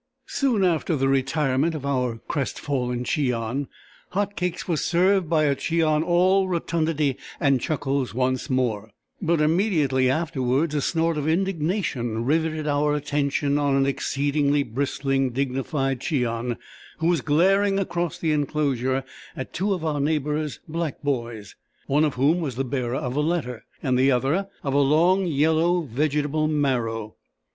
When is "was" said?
17.05-17.21, 22.39-22.55